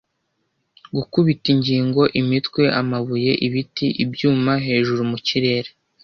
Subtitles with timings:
[0.95, 5.69] Gukubita ingingo, imitwe, amabuye, ibiti, ibyuma, hejuru mu kirere.